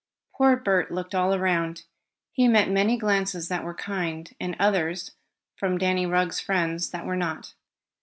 Poor 0.33 0.55
Bert 0.57 0.89
looked 0.89 1.13
all 1.13 1.31
around. 1.35 1.83
He 2.31 2.47
met 2.47 2.71
many 2.71 2.97
glances 2.97 3.49
that 3.49 3.63
were 3.63 3.75
kind, 3.75 4.33
and 4.39 4.55
others, 4.59 5.11
from 5.55 5.77
Danny 5.77 6.07
Rugg's 6.07 6.39
friends, 6.39 6.89
that 6.89 7.05
were 7.05 7.15
not. 7.15 7.53